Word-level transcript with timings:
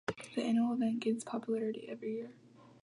This 0.17 0.35
annual 0.43 0.73
event 0.73 0.99
gains 1.01 1.23
popularity 1.23 1.85
every 1.87 2.15
year. 2.15 2.31